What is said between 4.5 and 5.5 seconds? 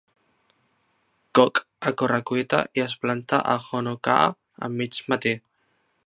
a mig matí.